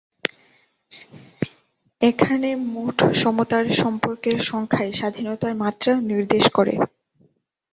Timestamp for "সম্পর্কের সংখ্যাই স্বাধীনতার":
3.81-5.53